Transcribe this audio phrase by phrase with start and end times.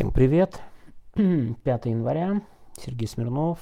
[0.00, 0.62] Всем привет.
[1.14, 2.40] 5 января.
[2.74, 3.58] Сергей Смирнов.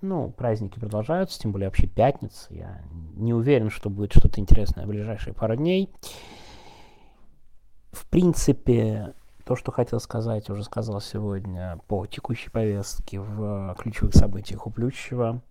[0.00, 2.54] Ну, праздники продолжаются, тем более вообще пятница.
[2.54, 2.80] Я
[3.16, 5.92] не уверен, что будет что-то интересное в ближайшие пару дней.
[7.92, 9.12] В принципе,
[9.44, 15.42] то, что хотел сказать, уже сказал сегодня по текущей повестке в ключевых событиях у Плющева.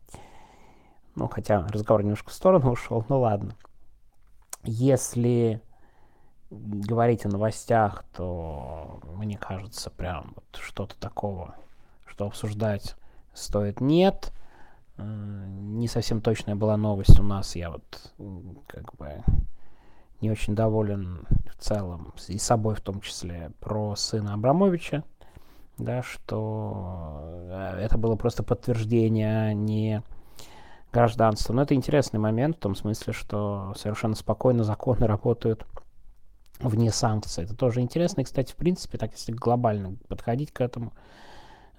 [1.13, 3.55] Ну, хотя разговор немножко в сторону ушел, ну ладно.
[4.63, 5.61] Если
[6.59, 11.55] говорить о новостях, то мне кажется, прям вот что-то такого,
[12.05, 12.95] что обсуждать
[13.33, 14.31] стоит нет.
[14.97, 15.03] Э,
[15.47, 17.55] не совсем точная была новость у нас.
[17.55, 18.13] Я вот
[18.67, 19.23] как бы
[20.21, 25.03] не очень доволен в целом, и собой в том числе, про сына Абрамовича,
[25.77, 27.19] да, что
[27.49, 30.01] э, это было просто подтверждение, а не
[30.95, 31.53] гражданство.
[31.53, 35.65] Но это интересный момент в том смысле, что совершенно спокойно законы работают
[36.59, 37.43] вне санкций.
[37.43, 38.21] Это тоже интересно.
[38.21, 40.93] И, кстати, в принципе, так если глобально подходить к этому,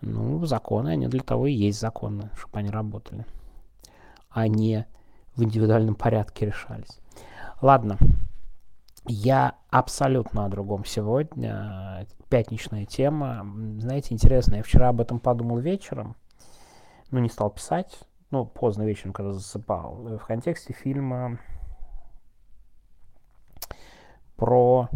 [0.01, 3.25] ну, законы, они для того и есть законы, чтобы они работали,
[4.31, 4.87] а не
[5.35, 7.01] в индивидуальном порядке решались.
[7.63, 7.99] Ладно,
[9.07, 12.07] я абсолютно о другом сегодня.
[12.29, 13.47] Пятничная тема.
[13.79, 16.17] Знаете, интересно, я вчера об этом подумал вечером,
[17.11, 21.39] но не стал писать, ну, поздно вечером, когда засыпал, в контексте фильма
[24.37, 24.89] про,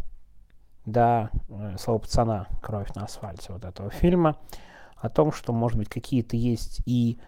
[0.85, 4.37] да, э, слово пацана, кровь на асфальте вот этого фильма,
[4.97, 7.19] о том, что, может быть, какие-то есть и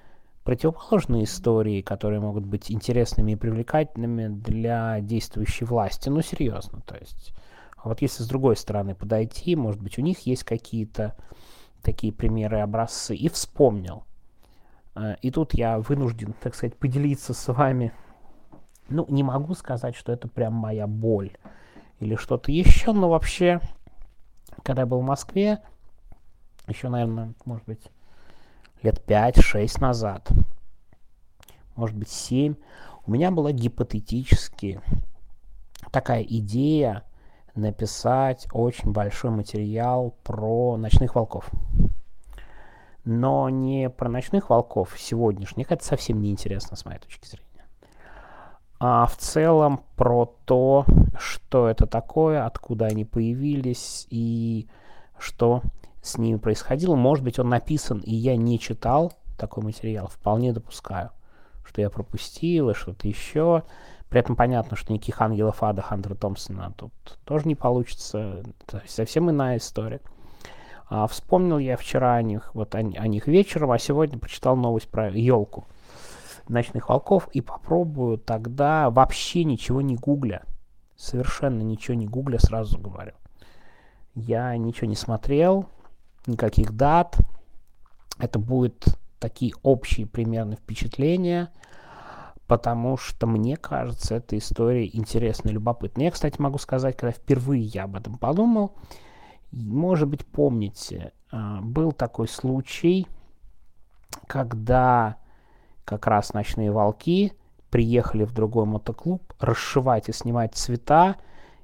[0.45, 6.09] противоположные истории, которые могут быть интересными и привлекательными для действующей власти.
[6.09, 7.33] Ну, серьезно, то есть.
[7.77, 11.17] А вот если с другой стороны подойти, может быть, у них есть какие-то
[11.83, 14.05] такие примеры, образцы, и вспомнил.
[14.95, 17.93] Э, и тут я вынужден, так сказать, поделиться с вами.
[18.89, 21.33] Ну, не могу сказать, что это прям моя боль
[22.03, 23.61] или что-то еще, но вообще,
[24.65, 25.61] когда я был в Москве,
[26.67, 27.83] еще, наверное, может быть,
[28.83, 30.29] лет 5-6 назад,
[31.77, 32.57] может быть, 7,
[33.07, 34.81] у меня была гипотетически
[35.93, 37.05] такая идея
[37.55, 41.51] написать очень большой материал про ночных волков.
[43.05, 47.52] Но не про ночных волков сегодняшних, это совсем не интересно с моей точки зрения
[48.85, 50.85] а в целом про то,
[51.17, 54.67] что это такое, откуда они появились и
[55.21, 55.63] что
[56.03, 56.97] с ними происходило.
[56.97, 61.11] Может быть, он написан, и я не читал такой материал, вполне допускаю,
[61.65, 63.63] что я пропустил и что-то еще.
[64.09, 66.93] При этом понятно, что никаких ангелов ада Хантера Томпсона тут
[67.25, 68.43] тоже не получится.
[68.67, 70.01] Это совсем иная история.
[70.89, 74.89] А вспомнил я вчера о них, вот о, о них вечером, а сегодня прочитал новость
[74.89, 75.69] про елку
[76.53, 80.43] ночных волков и попробую тогда вообще ничего не гугля.
[80.97, 83.13] Совершенно ничего не гугля, сразу говорю.
[84.15, 85.67] Я ничего не смотрел,
[86.27, 87.19] никаких дат.
[88.19, 88.85] Это будут
[89.19, 91.51] такие общие примерно впечатления,
[92.47, 96.03] потому что мне кажется, эта история интересна и любопытна.
[96.03, 98.75] Я, кстати, могу сказать, когда впервые я об этом подумал,
[99.53, 103.07] может быть, помните, а, был такой случай,
[104.27, 105.17] когда
[105.85, 107.33] как раз ночные волки
[107.71, 111.17] приехали в другой мотоклуб расшивать и снимать цвета,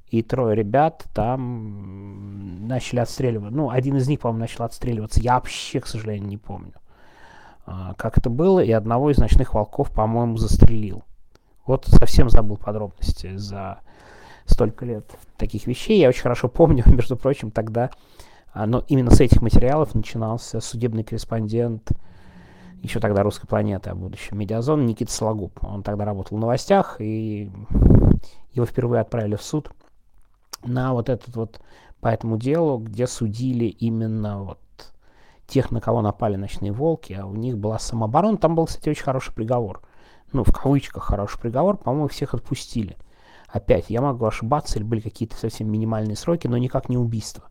[0.09, 3.53] и трое ребят там начали отстреливать.
[3.53, 5.21] Ну, один из них, по-моему, начал отстреливаться.
[5.21, 6.73] Я вообще, к сожалению, не помню,
[7.67, 8.61] а, как это было.
[8.61, 11.03] И одного из ночных волков, по-моему, застрелил.
[11.67, 13.81] Вот совсем забыл подробности за
[14.47, 15.05] столько лет
[15.37, 16.01] таких вещей.
[16.01, 17.91] Я очень хорошо помню, между прочим, тогда,
[18.55, 21.93] а, но именно с этих материалов начинался судебный корреспондент
[22.83, 25.53] еще тогда «Русской планеты» о будущем медиазон Никита Сологуб.
[25.63, 27.51] Он тогда работал в новостях, и
[28.53, 29.71] его впервые отправили в суд
[30.65, 31.61] на вот этот вот,
[32.01, 34.59] по этому делу, где судили именно вот
[35.47, 38.37] тех, на кого напали ночные волки, а у них была самооборона.
[38.37, 39.83] Там был, кстати, очень хороший приговор.
[40.33, 41.79] Ну, в кавычках хороший приговор.
[41.79, 42.97] По-моему, всех отпустили.
[43.49, 47.45] Опять, я могу ошибаться, или были какие-то совсем минимальные сроки, но никак не убийство.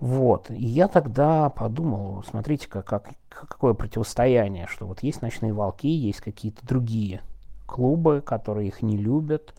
[0.00, 0.50] Вот.
[0.50, 6.20] И я тогда подумал, смотрите, как, как, какое противостояние, что вот есть ночные волки, есть
[6.20, 7.22] какие-то другие
[7.66, 9.54] клубы, которые их не любят.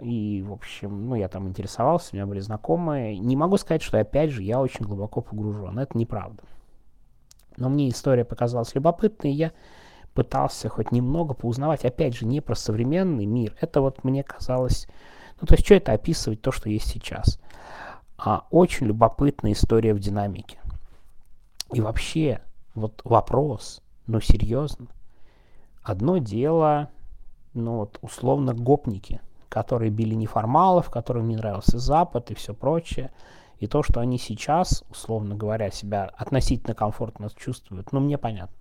[0.00, 3.18] И, в общем, ну, я там интересовался, у меня были знакомые.
[3.18, 5.78] Не могу сказать, что, опять же, я очень глубоко погружен.
[5.78, 6.42] Это неправда.
[7.56, 9.52] Но мне история показалась любопытной, и я
[10.14, 13.56] пытался хоть немного поузнавать, опять же, не про современный мир.
[13.60, 14.86] Это вот мне казалось...
[15.40, 17.40] Ну, то есть, что это описывать, то, что есть сейчас
[18.18, 20.58] а очень любопытная история в динамике.
[21.72, 22.42] И вообще,
[22.74, 24.88] вот вопрос, ну серьезно,
[25.82, 26.90] одно дело,
[27.54, 33.10] ну вот условно гопники, которые били неформалов, которым не нравился Запад и все прочее,
[33.58, 38.54] И то, что они сейчас, условно говоря, себя относительно комфортно чувствуют, ну, мне понятно.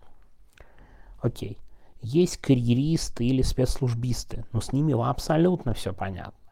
[1.22, 1.58] Окей.
[2.02, 6.47] Есть карьеристы или спецслужбисты, но с ними абсолютно все понятно.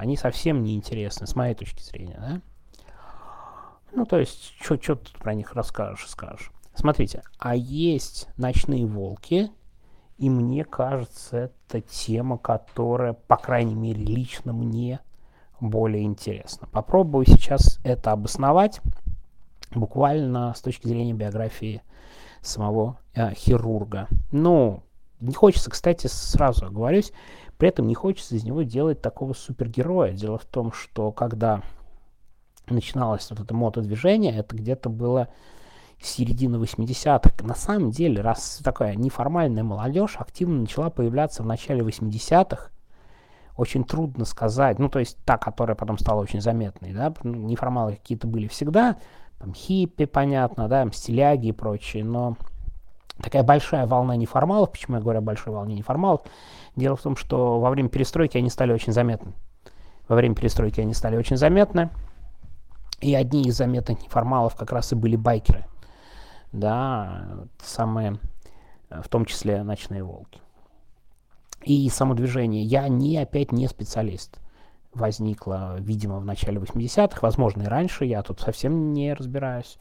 [0.00, 2.40] Они совсем не интересны, с моей точки зрения, да?
[3.92, 6.52] Ну, то есть, что тут про них расскажешь скажешь.
[6.74, 9.50] Смотрите, а есть ночные волки,
[10.16, 11.36] и мне кажется,
[11.68, 15.00] это тема, которая, по крайней мере, лично мне
[15.60, 16.66] более интересна.
[16.66, 18.80] Попробую сейчас это обосновать
[19.74, 21.82] буквально с точки зрения биографии
[22.40, 24.08] самого э, хирурга.
[24.32, 24.82] Ну,
[25.20, 27.12] не хочется, кстати, сразу оговорюсь,
[27.60, 30.12] при этом не хочется из него делать такого супергероя.
[30.12, 31.62] Дело в том, что когда
[32.70, 35.28] начиналось вот это мотодвижение, это где-то было
[36.00, 37.44] середина 80-х.
[37.46, 42.70] На самом деле, раз такая неформальная молодежь активно начала появляться в начале 80-х,
[43.58, 47.96] очень трудно сказать, ну, то есть та, которая потом стала очень заметной, да, ну, неформалы
[47.96, 48.96] какие-то были всегда,
[49.38, 52.38] там, хиппи, понятно, да, стиляги и прочее, но
[53.20, 56.22] такая большая волна неформалов, почему я говорю о большой волне неформалов,
[56.76, 59.32] дело в том, что во время перестройки они стали очень заметны.
[60.08, 61.90] Во время перестройки они стали очень заметны,
[63.00, 65.64] и одни из заметных неформалов как раз и были байкеры,
[66.52, 67.26] да,
[67.62, 68.18] самые,
[68.90, 70.40] в том числе ночные волки
[71.64, 72.62] и само движение.
[72.62, 74.38] Я не, опять не специалист.
[74.92, 79.78] Возникло, видимо, в начале 80-х, возможно, и раньше, я тут совсем не разбираюсь.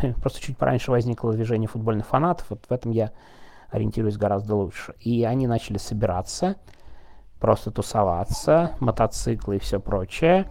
[0.20, 3.12] Просто чуть пораньше возникло движение футбольных фанатов, вот в этом я
[3.70, 4.94] ориентируюсь гораздо лучше.
[5.00, 6.56] И они начали собираться,
[7.40, 10.46] просто тусоваться, мотоциклы и все прочее.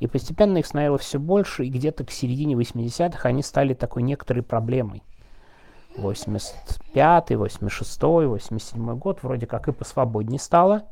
[0.00, 4.42] И постепенно их становилось все больше, и где-то к середине 80-х они стали такой некоторой
[4.42, 5.02] проблемой.
[5.96, 10.82] 85, 86, 87 год вроде как и посвободнее стало.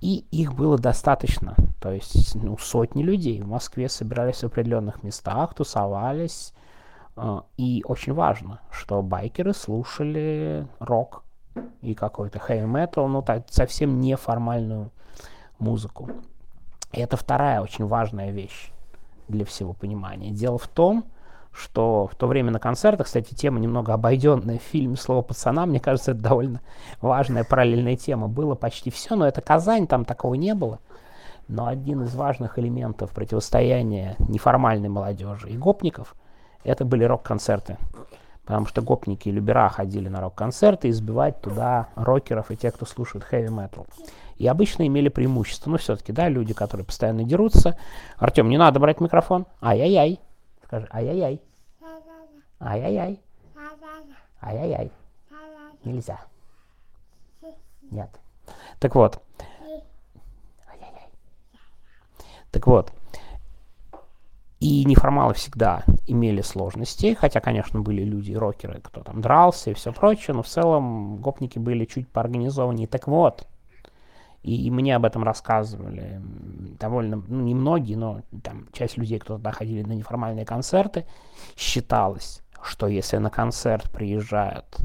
[0.00, 1.54] И их было достаточно.
[1.80, 6.52] То есть ну, сотни людей в Москве собирались в определенных местах, тусовались.
[7.16, 11.22] Э, и очень важно, что байкеры слушали рок
[11.82, 14.90] и какой-то хэви метал, ну так, совсем неформальную
[15.58, 16.10] музыку.
[16.92, 18.70] И это вторая очень важная вещь
[19.28, 20.30] для всего понимания.
[20.30, 21.04] Дело в том,
[21.52, 25.78] что в то время на концертах, кстати, тема немного обойденная в фильме «Слово пацана», мне
[25.78, 26.60] кажется, это довольно
[27.00, 28.26] важная параллельная тема.
[28.26, 30.80] Было почти все, но это Казань, там такого не было.
[31.46, 36.16] Но один из важных элементов противостояния неформальной молодежи и гопников–
[36.64, 37.76] это были рок-концерты.
[38.44, 43.24] Потому что гопники и любера ходили на рок-концерты избивать туда рокеров и тех, кто слушает
[43.24, 43.86] хэви-метал.
[44.36, 45.70] И обычно имели преимущество.
[45.70, 47.78] Но все-таки, да, люди, которые постоянно дерутся.
[48.18, 49.46] Артем, не надо брать микрофон.
[49.62, 50.20] Ай-яй-яй.
[50.64, 51.40] Скажи, ай-яй-яй.
[52.60, 53.20] Ай-яй-яй.
[54.42, 54.92] Ай-яй-яй.
[55.84, 56.20] Нельзя.
[57.90, 58.10] Нет.
[58.78, 59.22] Так вот.
[62.50, 62.92] Так вот.
[64.60, 69.92] И неформалы всегда имели сложности, хотя, конечно, были люди, рокеры, кто там дрался и все
[69.92, 72.86] прочее, но в целом гопники были чуть поорганизованнее.
[72.86, 73.46] Так вот,
[74.42, 76.20] и, и мне об этом рассказывали
[76.78, 81.06] довольно, ну, немногие, но там часть людей, кто туда ходили на неформальные концерты,
[81.56, 84.78] считалось, что если на концерт приезжают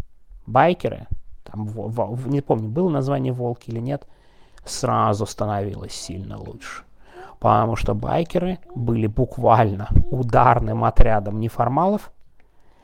[0.47, 1.07] байкеры,
[1.43, 4.07] там, в, в, не помню, было название «Волки» или нет,
[4.63, 6.83] сразу становилось сильно лучше.
[7.39, 12.11] Потому что байкеры были буквально ударным отрядом неформалов,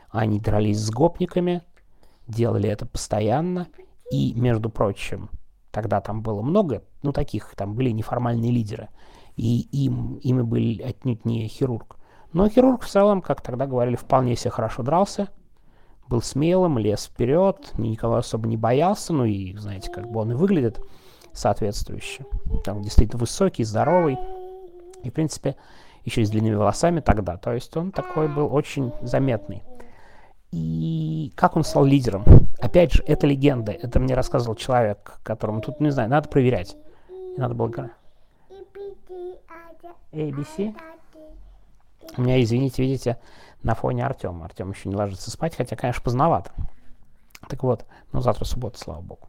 [0.10, 1.62] они дрались с гопниками,
[2.28, 3.68] делали это постоянно,
[4.12, 5.30] и, между прочим,
[5.76, 8.88] Тогда там было много, ну, таких, там были неформальные лидеры.
[9.36, 11.98] И им, ими был отнюдь не хирург.
[12.32, 15.28] Но хирург в целом, как тогда говорили, вполне себе хорошо дрался,
[16.08, 20.36] был смелым, лез вперед, никого особо не боялся, ну и, знаете, как бы он и
[20.36, 20.80] выглядит
[21.34, 22.24] соответствующе.
[22.64, 24.18] Там действительно высокий, здоровый,
[25.06, 25.56] и, в принципе,
[26.04, 27.38] еще и с длинными волосами тогда.
[27.38, 29.64] То есть он такой был очень заметный.
[30.52, 32.24] И как он стал лидером?
[32.60, 33.72] Опять же, это легенда.
[33.72, 36.78] Это мне рассказывал человек, которому тут, не знаю, надо проверять.
[37.38, 37.92] Надо было.
[40.12, 40.76] ABC?
[42.18, 43.18] У меня, извините, видите,
[43.64, 44.46] на фоне Артема.
[44.46, 46.52] Артем еще не ложится спать, хотя, конечно, поздновато.
[47.50, 49.28] Так вот, ну завтра суббота, слава богу.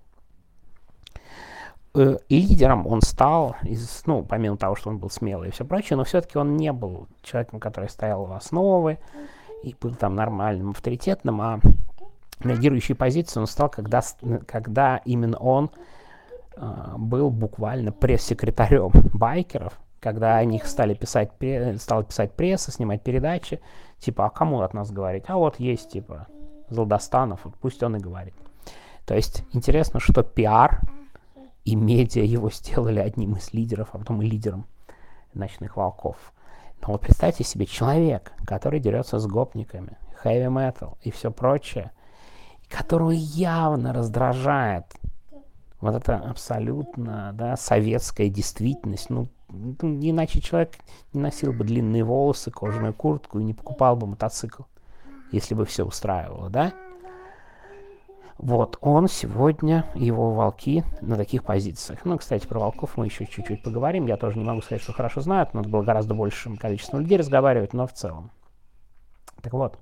[1.96, 5.96] Э, лидером он стал, из, ну, помимо того, что он был смелый и все прочее,
[5.96, 8.98] но все-таки он не был человеком, который стоял в основе,
[9.62, 11.58] и был там нормальным, авторитетным, а
[12.40, 14.02] лидирующей позицией он стал, когда,
[14.46, 15.70] когда именно он
[16.56, 21.30] э, был буквально пресс-секретарем байкеров, когда о них стали писать,
[21.80, 23.58] стал писать пресса, снимать передачи,
[24.00, 25.24] типа, а кому от нас говорить?
[25.28, 26.26] А вот есть, типа,
[26.68, 28.34] Золдостанов, вот пусть он и говорит.
[29.06, 30.82] То есть интересно, что пиар
[31.66, 34.66] и медиа его сделали одним из лидеров, а потом и лидером
[35.34, 36.16] ночных волков.
[36.80, 41.90] Но вот представьте себе человек, который дерется с гопниками, heavy metal и все прочее,
[42.68, 44.86] которого явно раздражает
[45.80, 49.10] вот это абсолютно да, советская действительность.
[49.10, 50.76] Ну, ну, иначе человек
[51.12, 54.62] не носил бы длинные волосы, кожаную куртку и не покупал бы мотоцикл,
[55.32, 56.72] если бы все устраивало, да?
[58.38, 62.04] Вот, он сегодня, его волки на таких позициях.
[62.04, 64.06] Ну, кстати, про волков мы еще чуть-чуть поговорим.
[64.06, 67.72] Я тоже не могу сказать, что хорошо знают, надо было гораздо большим количеством людей разговаривать,
[67.72, 68.30] но в целом.
[69.40, 69.78] Так вот,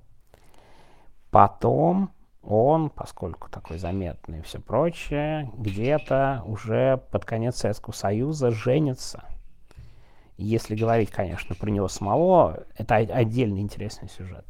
[1.31, 9.23] потом он, поскольку такой заметный и все прочее, где-то уже под конец Советского Союза женится.
[10.37, 14.45] Если говорить, конечно, про него самого, это отдельный интересный сюжет.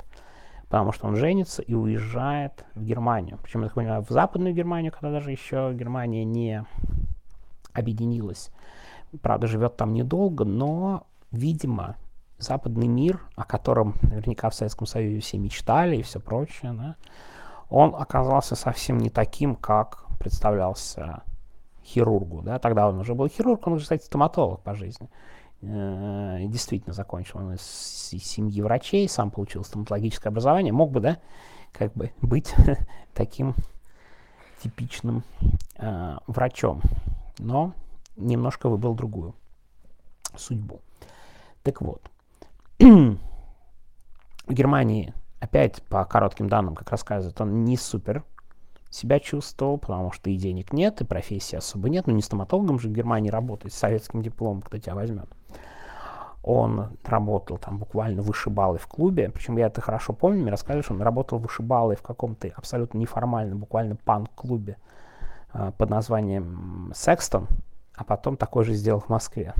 [0.69, 3.37] Потому что он женится и уезжает в Германию.
[3.41, 6.65] Причем, я так понимаю, в Западную Германию, когда даже еще Германия не
[7.73, 8.51] объединилась.
[9.21, 11.95] Правда, живет там недолго, но, видимо,
[12.37, 16.95] западный мир, о котором наверняка в Советском Союзе все мечтали и все прочее, да,
[17.69, 21.23] он оказался совсем не таким, как представлялся
[21.83, 22.41] хирургу.
[22.41, 22.59] Да?
[22.59, 25.09] Тогда он уже был хирург, он уже, кстати, стоматолог по жизни.
[25.61, 30.73] Э, действительно закончил он из семьи врачей, сам получил стоматологическое образование.
[30.73, 31.17] Мог бы, да,
[31.71, 32.53] как бы быть
[33.13, 33.55] таким
[34.61, 35.23] типичным
[35.77, 36.81] э, врачом.
[37.39, 37.73] Но
[38.15, 39.35] немножко выбрал другую
[40.35, 40.81] судьбу.
[41.63, 42.01] Так вот,
[42.79, 43.17] в
[44.47, 48.23] Германии опять по коротким данным, как рассказывает, он не супер
[48.89, 52.07] себя чувствовал, потому что и денег нет, и профессии особо нет.
[52.07, 55.27] Ну, не стоматологом же в Германии работать, с советским дипломом, кто тебя возьмет.
[56.47, 60.93] Он работал там буквально вышибалой в клубе, причем я это хорошо помню, мне рассказывали, что
[60.93, 64.77] он работал вышибалой в каком-то абсолютно неформальном, буквально панк-клубе
[65.53, 67.47] э, под названием «Секстон»,
[67.95, 69.55] а потом такой же сделал в Москве.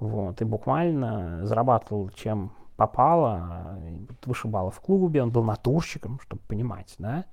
[0.00, 3.78] Вот, и буквально зарабатывал чем попало,
[4.24, 7.26] вышибало в клубе, он был натурщиком, чтобы понимать, да,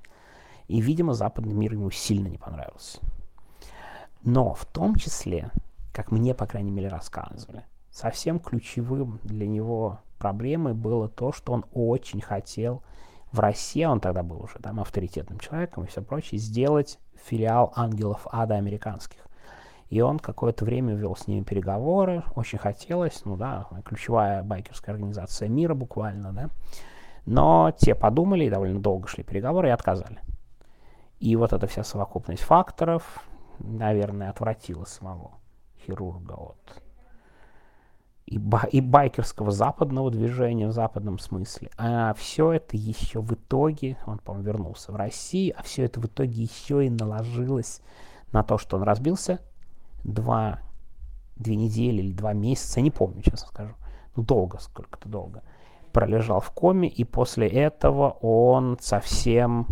[0.68, 3.00] и, видимо, западный мир ему сильно не понравился.
[4.22, 5.50] Но в том числе,
[5.94, 7.64] как мне, по крайней мере, рассказывали,
[8.00, 12.82] совсем ключевым для него проблемой было то, что он очень хотел
[13.32, 18.26] в России, он тогда был уже там авторитетным человеком и все прочее, сделать филиал ангелов
[18.32, 19.20] ада американских.
[19.90, 25.50] И он какое-то время вел с ними переговоры, очень хотелось, ну да, ключевая байкерская организация
[25.50, 26.50] мира буквально, да.
[27.26, 30.20] Но те подумали и довольно долго шли переговоры и отказали.
[31.20, 33.24] И вот эта вся совокупность факторов,
[33.60, 35.32] наверное, отвратила самого
[35.86, 36.82] хирурга от
[38.30, 38.40] и,
[38.72, 41.72] и байкерского западного движения в западном смысле.
[41.78, 46.06] А все это еще в итоге, он, по-моему, вернулся в Россию, а все это в
[46.06, 47.82] итоге еще и наложилось
[48.32, 49.40] на то, что он разбился
[50.04, 50.60] два,
[51.38, 53.74] две недели или два месяца, не помню, честно скажу,
[54.16, 55.42] ну долго, сколько-то долго,
[55.92, 59.66] пролежал в коме, и после этого он совсем,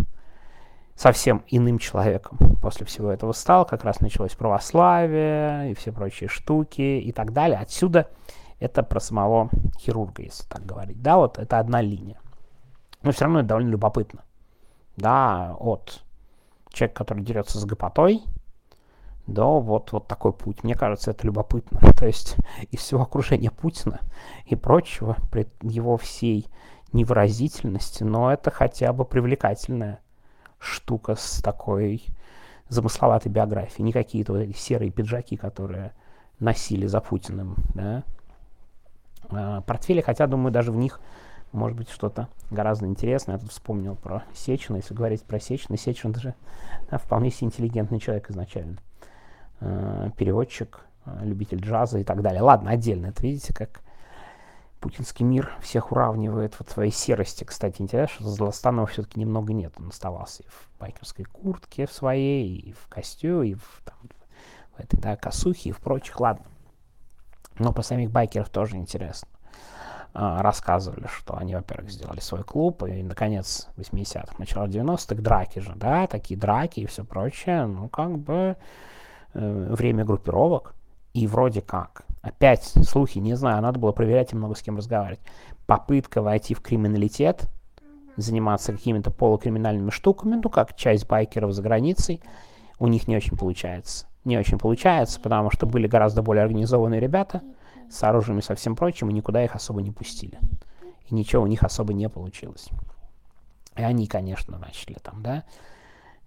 [0.95, 6.81] совсем иным человеком после всего этого стал, как раз началось православие и все прочие штуки
[6.81, 7.59] и так далее.
[7.59, 8.09] Отсюда
[8.59, 11.01] это про самого хирурга, если так говорить.
[11.01, 12.19] Да, вот это одна линия.
[13.03, 14.23] Но все равно это довольно любопытно.
[14.95, 16.03] Да, от
[16.69, 18.23] человека, который дерется с гопотой,
[19.27, 20.63] да, вот, вот такой путь.
[20.63, 21.79] Мне кажется, это любопытно.
[21.97, 22.37] То есть
[22.71, 23.99] из всего окружения Путина
[24.45, 26.47] и прочего, при его всей
[26.93, 29.99] невыразительности, но это хотя бы привлекательная
[30.57, 32.05] штука с такой
[32.69, 33.83] замысловатой биографией.
[33.83, 35.93] Не какие-то вот эти серые пиджаки, которые
[36.39, 38.03] носили за Путиным, да.
[39.29, 40.99] Портфели, хотя, думаю, даже в них
[41.51, 43.35] может быть что-то гораздо интересное.
[43.35, 44.77] Я тут вспомнил про Сечина.
[44.77, 46.35] Если говорить про Сечина, Сечин даже
[46.89, 48.77] да, вполне себе интеллигентный человек изначально.
[49.59, 52.41] Э, переводчик, э, любитель джаза и так далее.
[52.41, 53.07] Ладно, отдельно.
[53.07, 53.81] Это видите, как
[54.79, 57.43] путинский мир всех уравнивает вот своей серости.
[57.43, 59.73] Кстати, интересно, что Злостанова все-таки немного нет.
[59.77, 63.95] Он оставался и в байкерской куртке в своей, и в костюме, и в, там,
[64.75, 66.19] в этой да, косухе, и в прочих.
[66.19, 66.45] Ладно.
[67.59, 69.29] Но по самих байкеров тоже интересно.
[70.13, 75.73] А, рассказывали, что они, во-первых, сделали свой клуб, и, наконец, 80-х, начало 90-х, драки же,
[75.75, 78.57] да, такие драки и все прочее, ну, как бы
[79.39, 80.73] Э, время группировок,
[81.13, 85.19] и вроде как, опять слухи, не знаю, надо было проверять и много с кем разговаривать,
[85.67, 87.47] попытка войти в криминалитет,
[88.15, 92.19] заниматься какими-то полукриминальными штуками, ну, как часть байкеров за границей,
[92.79, 94.06] у них не очень получается.
[94.27, 97.41] Не очень получается, потому что были гораздо более организованные ребята
[97.89, 100.37] с оружием и со всем прочим, и никуда их особо не пустили.
[101.05, 102.67] И ничего у них особо не получилось.
[103.77, 105.45] И они, конечно, начали там, да,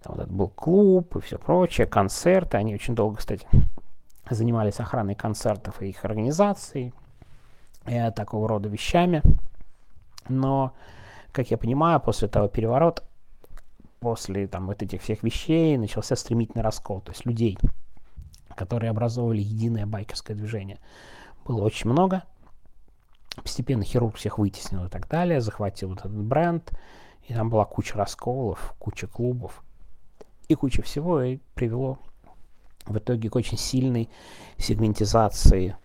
[0.01, 2.57] там вот этот был клуб и все прочее, концерты.
[2.57, 3.45] Они очень долго, кстати,
[4.27, 6.95] занимались охраной концертов и их организацией.
[7.85, 9.21] э, такого рода вещами.
[10.27, 10.73] Но,
[11.31, 13.03] как я понимаю, после этого переворота,
[13.99, 17.01] после там вот этих всех вещей начался стремительный раскол.
[17.01, 17.59] То есть людей,
[18.55, 20.79] которые образовывали единое байкерское движение,
[21.45, 22.23] было очень много.
[23.35, 26.71] Постепенно хирург всех вытеснил и так далее, захватил вот этот бренд,
[27.27, 29.63] и там была куча расколов, куча клубов
[30.47, 31.97] и куча всего, и привело
[32.85, 34.09] в итоге к очень сильной
[34.57, 35.75] сегментизации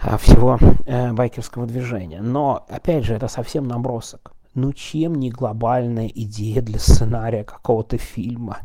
[0.00, 2.20] а, всего э, байкерского движения.
[2.20, 4.32] Но, опять же, это совсем набросок.
[4.54, 8.58] Ну, чем не глобальная идея для сценария какого-то фильма,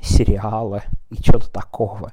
[0.00, 2.12] сериала и чего-то такого.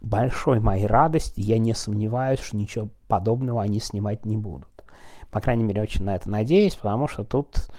[0.00, 4.68] большой моей радости я не сомневаюсь, что ничего подобного они снимать не будут.
[5.30, 7.70] По крайней мере, очень на это надеюсь, потому что тут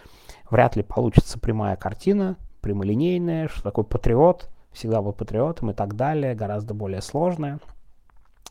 [0.50, 6.36] вряд ли получится прямая картина, прямолинейная, что такой патриот, всегда был патриотом и так далее,
[6.36, 7.60] гораздо более сложная.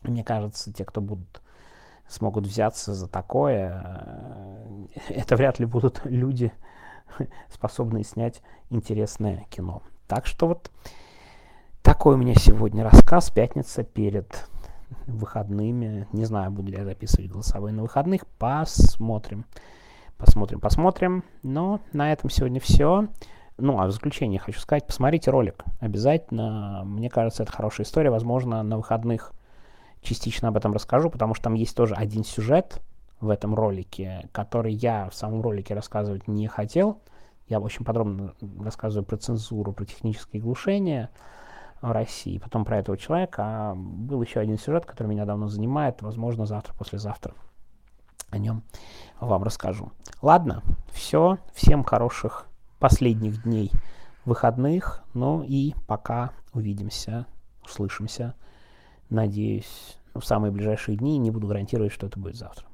[0.03, 1.41] Мне кажется, те, кто будут
[2.11, 6.51] смогут взяться за такое, э, это вряд ли будут люди,
[7.49, 9.81] способные снять интересное кино.
[10.11, 10.69] Так что вот
[11.81, 13.29] такой у меня сегодня рассказ.
[13.29, 14.45] Пятница перед
[15.07, 16.05] выходными.
[16.11, 18.27] Не знаю, буду ли я записывать голосовые на выходных.
[18.37, 19.45] Посмотрим.
[20.17, 21.23] Посмотрим, посмотрим.
[21.43, 23.07] Но на этом сегодня все.
[23.55, 25.63] Ну, а в заключение хочу сказать, посмотрите ролик.
[25.79, 26.81] Обязательно.
[26.83, 28.09] Мне кажется, это хорошая история.
[28.09, 29.31] Возможно, на выходных
[30.01, 32.81] частично об этом расскажу, потому что там есть тоже один сюжет
[33.21, 36.99] в этом ролике, который я в самом ролике рассказывать не хотел.
[37.51, 41.09] Я очень подробно рассказываю про цензуру, про технические глушения
[41.81, 43.43] в России, потом про этого человека.
[43.43, 46.01] А был еще один сюжет, который меня давно занимает.
[46.01, 47.33] Возможно, завтра, послезавтра
[48.29, 48.63] о нем
[49.19, 49.91] вам расскажу.
[50.21, 51.39] Ладно, все.
[51.53, 52.47] Всем хороших
[52.79, 53.69] последних дней
[54.23, 55.03] выходных.
[55.13, 57.25] Ну и пока увидимся,
[57.65, 58.33] услышимся.
[59.09, 61.17] Надеюсь, в самые ближайшие дни.
[61.17, 62.70] Не буду гарантировать, что это будет завтра.